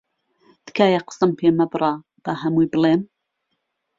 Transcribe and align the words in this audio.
تکایە 0.65 0.99
قسەم 1.07 1.31
پێ 1.39 1.47
مەبڕە، 1.59 1.93
با 2.23 2.31
هەمووی 2.41 2.71
بڵێم. 2.73 3.01